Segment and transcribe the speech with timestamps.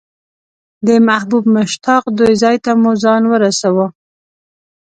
[0.87, 3.87] د محبوب مشتاق دوی ځای ته مو ځان ورساوه.